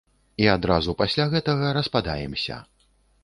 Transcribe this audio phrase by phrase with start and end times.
[0.43, 2.57] І адразу пасля гэтага распадаемся.